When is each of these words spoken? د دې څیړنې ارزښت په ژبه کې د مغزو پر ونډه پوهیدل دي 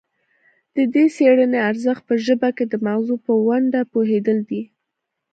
د 0.75 0.77
دې 0.93 1.05
څیړنې 1.15 1.59
ارزښت 1.69 2.03
په 2.09 2.13
ژبه 2.25 2.49
کې 2.57 2.65
د 2.71 2.73
مغزو 2.85 3.15
پر 3.25 3.33
ونډه 3.47 3.81
پوهیدل 3.91 4.39
دي 4.49 4.61